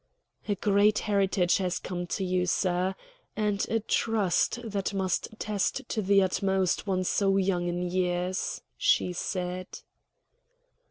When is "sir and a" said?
2.47-3.79